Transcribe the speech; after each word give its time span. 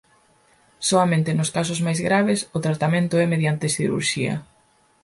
Soamente 0.89 1.31
nos 1.37 1.53
casos 1.57 1.79
máis 1.85 1.99
graves 2.07 2.39
o 2.57 2.59
tratamento 2.65 3.13
é 3.23 3.25
mediante 3.33 3.73
cirurxía. 3.75 4.35